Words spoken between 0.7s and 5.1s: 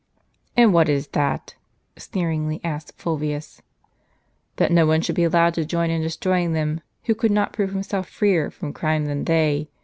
what is that?" sneeringly asked Fulvius." That no one